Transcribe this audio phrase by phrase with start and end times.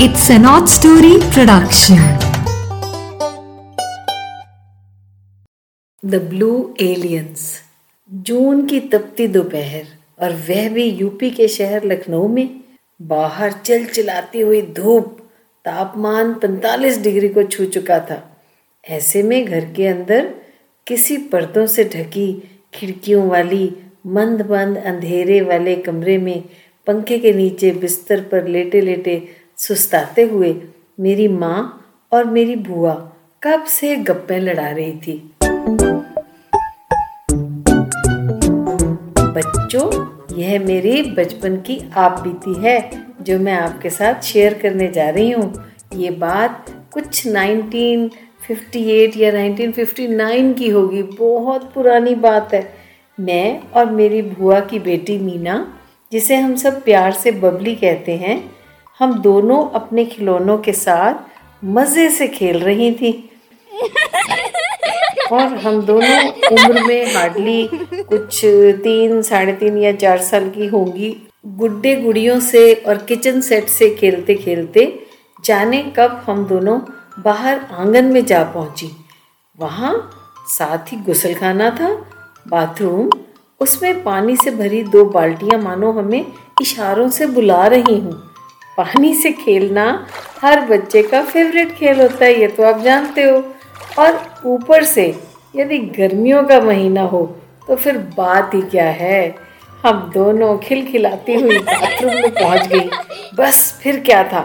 [0.00, 1.98] It's an odd story production.
[6.04, 7.62] The blue aliens
[8.12, 9.84] जून की तपती दोपहर
[10.20, 12.60] और वह भी यूपी के शहर लखनऊ में।
[13.02, 15.04] बाहर चल चिलाती हुई धूप
[15.64, 18.42] तापमान 45 डिग्री को छू चुका था।
[18.88, 20.34] ऐसे में घर के अंदर
[20.86, 23.76] किसी पर्दों से ढकी खिड़कियों वाली
[24.06, 26.44] मंद मंद अंधेरे वाले कमरे में
[26.86, 30.62] पंखे के नीचे बिस्तर पर लेटे लेटे सुस्ताते हुए,
[31.00, 32.94] मेरी माँ और मेरी बुआ
[33.42, 35.34] कब से गप्पे लड़ा रही थी?
[39.20, 40.06] बच्चों,
[40.38, 42.90] यह मेरी बचपन की आप बीती है,
[43.22, 45.64] जो मैं आपके साथ शेयर करने जा रही हूँ।
[45.94, 52.74] ये बात कुछ 1958 या 1959 की होगी। बहुत पुरानी बात है।
[53.20, 55.78] मैं और मेरी बुआ की बेटी मीना,
[56.12, 58.53] जिसे हम सब प्यार से बबली कहते हैं
[59.00, 63.12] हम दोनों अपने खिलौनों के साथ मज़े से खेल रही थी।
[65.32, 66.18] और हम दोनों
[66.52, 72.72] उम्र में हार्डली कुछ तीन, साढ़े तीन या चार साल की होंगी। गुड्डे गुड़ियों से
[72.74, 74.86] और किचन सेट से खेलते खेलते
[75.44, 76.78] जाने कब हम दोनों
[77.22, 78.90] बाहर आँगन में जा पहुँची।
[79.58, 79.94] वहाँ
[80.48, 81.90] साथ ही गुसलखाना था
[82.48, 83.10] बाथरूम
[83.60, 86.24] उसमें पानी से भरी दो बाल्टियाँ मानो हमें
[86.62, 88.22] इशारों से बुला रही हूँ।
[88.78, 89.84] पानी से खेलना
[90.42, 93.42] हर बच्चे का फेवरेट खेल होता है, ये तो आप जानते हो।
[93.98, 95.14] और ऊपर से
[95.56, 97.24] यदि गर्मियों का महीना हो
[97.68, 99.34] तो फिर बात ही क्या है?
[99.84, 102.88] हम दोनों खिलखिलाती हुई बाथरूम में पहुँच गई।
[103.36, 104.42] बस फिर क्या था?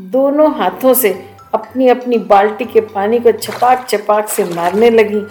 [0.00, 1.10] दोनों हाथों से
[1.54, 5.22] अपनी अपनी बाल्टी के पानी को छपाक छपाक से मारने लगी।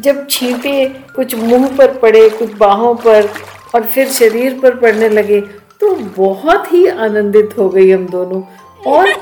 [0.00, 3.28] जब छींटे कुछ मुँह पर पड़े, कुछ बाहों पर,
[3.74, 5.40] और फिर शरीर पर पड़ने लगे
[5.86, 8.42] तो बहुत ही आनंदित हो गई हम दोनों।
[8.86, 9.12] और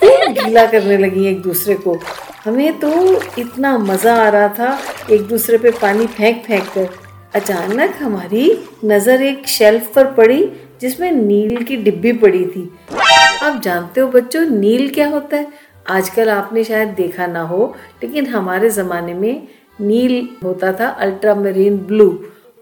[0.00, 1.96] फिर गीला करने लगी एक दूसरे को।
[2.44, 2.90] हमें तो
[3.38, 4.78] इतना मज़ा आ रहा था,
[5.10, 6.88] एक दूसरे पे पानी फेंक फेंक कर।
[7.34, 12.70] अचानक हमारी नज़र एक शेल्फ पर पड़ी, जिसमें नील की डिब्बी पड़ी थी।
[13.42, 15.46] आप जानते हो बच्चों, नील क्या होता है?
[15.90, 19.48] आजकल आपने शायद देखा ना हो, लेकिन हमारे ज़माने में
[19.80, 22.10] नील होता था अल्ट्रा मरीन ब्लू।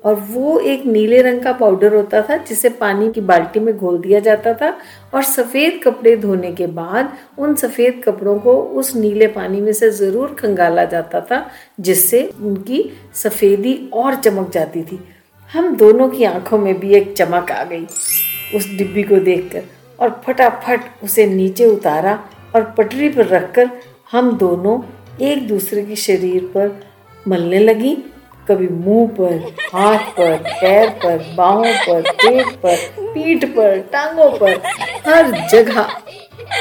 [0.05, 3.99] और वो एक नीले रंग का पाउडर होता था, जिसे पानी की बाल्टी में घोल
[3.99, 4.69] दिया जाता था
[5.15, 9.91] और सफ़ेद कपड़े धोने के बाद उन सफ़ेद कपड़ों को उस नीले पानी में से
[9.93, 11.47] ज़रूर खंगाला जाता था,
[11.81, 15.01] जिससे उनकी सफ़ेदी और चमक जाती थी।
[15.51, 17.85] हम दोनों की आँखों में भी एक चमक आ गई
[18.57, 19.63] उस डिब्बी को देखकर
[19.99, 22.19] और फटाफट उसे नीचे उतारा
[22.55, 23.71] और पटरी पर रखकर
[24.13, 24.81] हम दोनों
[25.23, 26.81] एक दूसरे के शरीर पर
[27.27, 27.97] मलने लगी।
[28.49, 29.37] कभी मुँह पर,
[29.75, 34.61] हाथ पर, पैर पर, बाहों पर, पेट पर, पीठ पर, टांगों पर,
[35.07, 35.87] हर जगह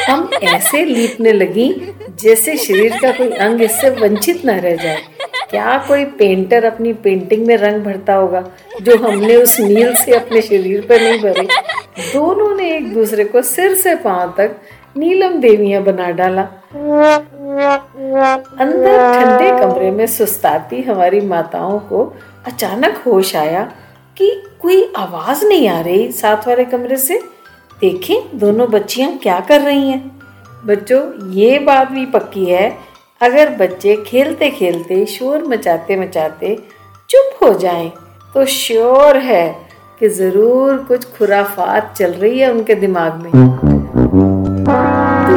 [0.07, 1.73] हम ऐसे लीपने लगी
[2.21, 5.01] जैसे शरीर का कोई अंग इससे वंचित न रह जाए।
[5.49, 8.43] क्या कोई पेंटर अपनी पेंटिंग में रंग भरता होगा
[8.81, 11.47] जो हमने उस नील से अपने शरीर पर नहीं भरे?
[12.13, 14.55] दोनों ने एक दूसरे को सिर से पाँव तक
[14.95, 16.41] नीलम देवियाँ बना डाला।
[18.61, 22.03] अंदर ठंडे कमरे में सुस्ताती हमारी माताओं को
[22.47, 23.63] अचानक होश आया
[24.17, 24.29] कि
[24.61, 27.19] कोई आवाज़ नहीं आ रही साथ वाले कमरे से।
[27.81, 30.11] देखें, दोनों बच्चियाँ क्या कर रही हैं।
[30.65, 31.01] बच्चों,
[31.31, 32.71] ये बात भी पक्की है,
[33.21, 36.55] अगर बच्चे खेलते खेलते शोर मचाते मचाते
[37.09, 37.91] चुप हो जाएँ
[38.35, 39.47] तो श्योर है
[39.99, 43.31] कि ज़रूर कुछ खुराफात चल रही है उनके दिमाग में।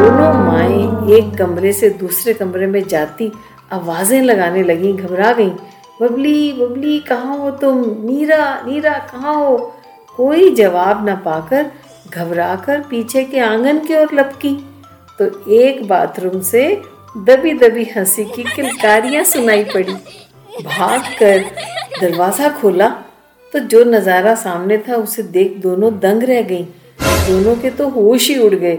[0.06, 3.30] दोनों माए एक कमरे से दूसरे कमरे में जाती,
[3.72, 5.48] आवाज़ें लगाने लगी, घबरा गई।
[6.02, 7.78] बबली बबली, कहाँ हो तुम?
[8.04, 9.56] नीरा नीरा, कहाँ हो?
[10.16, 11.70] कोई जवाब न पाकर
[12.14, 14.54] घबरा कर पीछे के आँगन की ओर लपकी।
[15.18, 16.62] तो एक बाथरूम से
[17.16, 19.94] दबी दबी हँसी की किलकारियाँ सुनाई पड़ी।
[20.62, 21.44] भाग कर
[22.00, 22.88] दरवाज़ा खोला
[23.52, 26.64] तो जो नज़ारा सामने था, उसे देख दोनों दंग रह गईं।
[27.02, 28.78] दोनों के तो होश ही उड़ गए।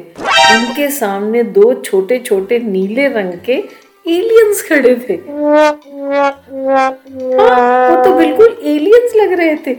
[0.52, 3.54] उनके सामने दो छोटे छोटे नीले रंग के
[4.06, 5.72] एलियंस खड़े थे। हाँ,
[7.90, 9.76] वो तो बिल्कुल एलियंस लग रहे थे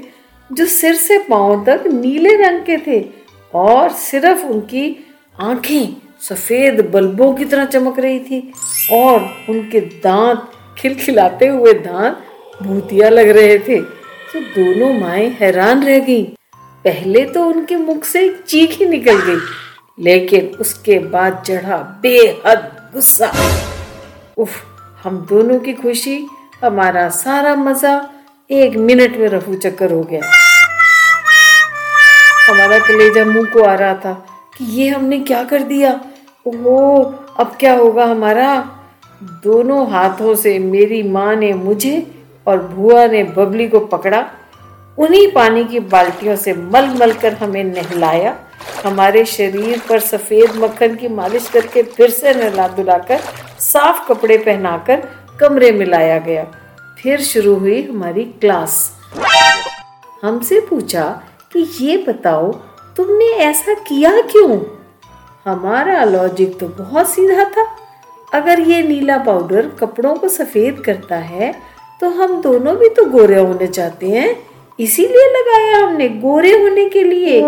[0.50, 3.00] जो सिर से पाँव तक नीले रंग के थे
[3.54, 4.84] और सिर्फ़ उनकी
[5.40, 8.40] आँखें सफ़ेद बल्बों की तरह चमक रही थी
[8.92, 9.20] और
[9.50, 12.24] उनके दांत खिलखिलाते हुए दांत
[12.62, 13.80] भूतिया लग रहे थे।
[14.32, 16.24] तो दोनों माए हैरान रह गईं।
[16.84, 19.38] पहले तो उनके मुख से एक चीख ही निकल गई।
[20.00, 22.58] लेकिन उसके बाद चढ़ा बेहद
[22.94, 23.32] गुस्सा।
[24.36, 24.50] उफ,
[25.04, 26.26] हम दोनों की खुशी,
[26.64, 28.10] हमारा सारा मज़ा
[28.50, 30.20] एक मिनट में रफू चक्कर हो गया।
[32.48, 34.26] हमारा कलेजा मुँह को आ रहा था
[34.58, 36.00] कि ये हमने क्या कर दिया?
[36.46, 37.02] ओहो,
[37.38, 38.70] अब क्या होगा हमारा?
[39.22, 44.30] दोनों हाथों से मेरी माँ ने मुझे और भुआ ने बबली को पकड़ा।
[44.98, 48.36] उन्हीं पानी की बाल्टियों से मल मल कर हमें नहलाया।
[48.84, 53.20] हमारे शरीर पर सफ़ेद मक्खन की मालिश करके फिर से नहला धुलाकर
[53.60, 55.02] साफ़ कपड़े पहनाकर
[55.40, 56.44] कमरे में लाया गया।
[56.98, 58.76] फिर शुरू हुई हमारी क्लास।
[60.22, 61.04] हमसे पूछा
[61.52, 62.52] कि ये बताओ,
[62.96, 64.58] तुमने ऐसा किया क्यों?
[65.46, 67.66] हमारा लॉजिक तो बहुत सीधा था।
[68.34, 71.52] अगर ये नीला पाउडर कपड़ों को सफ़ेद करता है
[72.00, 74.36] तो हम दोनों भी तो गोरे होने चाहते हैं।
[74.78, 77.40] इसीलिए लगाया हमने, गोरे होने के लिए।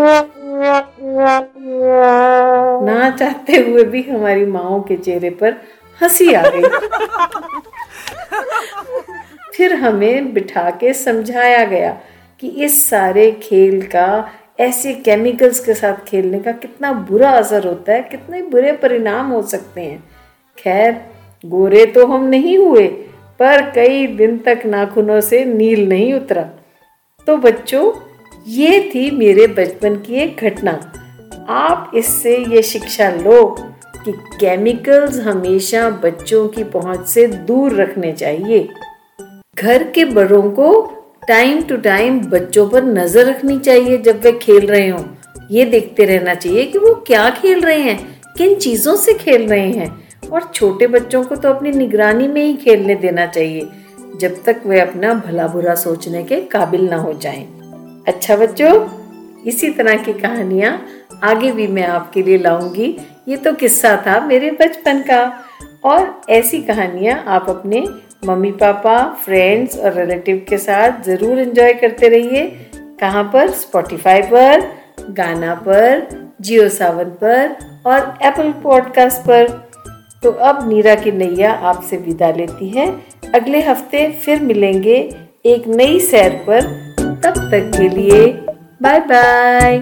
[2.85, 5.55] ना चाहते हुए भी हमारी माओ के चेहरे पर
[6.03, 6.63] हँसी आ गई।
[9.57, 12.01] फिर हमें बिठा के समझाया गया
[12.41, 14.31] कि इस सारे खेल का,
[14.61, 19.43] ऐसे केमिकल्स के साथ खेलने का कितना बुरा असर होता है, कितने बुरे परिणाम हो
[19.43, 20.05] सकते हैं।
[20.59, 21.01] खैर,
[21.47, 22.87] गोरे तो हम नहीं हुए,
[23.39, 26.43] पर कई दिन तक नाखूनों से नील नहीं उतरा।
[27.27, 27.93] तो बच्चों
[28.49, 30.73] ये थी मेरे बचपन की एक घटना।
[31.49, 33.45] आप इससे ये शिक्षा लो
[33.97, 38.69] कि केमिकल्स हमेशा बच्चों की पहुँच से दूर रखने चाहिए।
[39.55, 40.71] घर के बड़ों को
[41.29, 45.05] टाइम टू टाइम बच्चों पर नज़र रखनी चाहिए जब वे खेल रहे हों।
[45.51, 47.99] ये देखते रहना चाहिए कि वो क्या खेल रहे हैं,
[48.37, 52.55] किन चीज़ों से खेल रहे हैं। और छोटे बच्चों को तो अपनी निगरानी में ही
[52.57, 53.69] खेलने देना चाहिए,
[54.17, 57.60] जब तक वे अपना भला बुरा सोचने के काबिल ना हो जाएँ।
[58.09, 58.73] अच्छा बच्चों,
[59.47, 60.87] इसी तरह की कहानियाँ
[61.23, 62.97] आगे भी मैं आपके लिए लाऊँगी।
[63.29, 65.45] ये तो किस्सा था मेरे बचपन का।
[65.85, 67.85] और ऐसी कहानियाँ आप अपने
[68.25, 72.47] मम्मी पापा फ्रेंड्स और रिलेटिव के साथ ज़रूर एंजॉय करते रहिए।
[73.01, 73.51] कहाँ पर?
[73.51, 74.69] स्पॉटिफाई पर,
[75.11, 76.09] गाना पर
[76.41, 77.57] जियो सावन पर
[77.87, 79.49] और एप्पल पॉडकास्ट पर।
[80.23, 82.87] तो अब नीरा की नैया आपसे विदा लेती है।
[83.35, 84.97] अगले हफ़्ते फिर मिलेंगे
[85.47, 86.90] एक नई सैर पर।
[87.51, 88.27] तक के लिए
[88.83, 89.79] बाय बाय